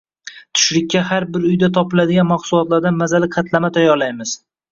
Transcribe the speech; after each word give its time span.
Tushlikka 0.59 1.01
har 1.09 1.25
bir 1.35 1.43
uyda 1.49 1.69
topiladigan 1.75 2.29
mahsulotlardan 2.31 2.99
mazali 3.05 3.31
qatlama 3.37 3.73
tayyorlaymiz 3.79 4.35